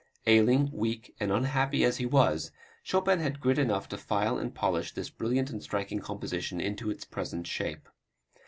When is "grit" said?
3.39-3.59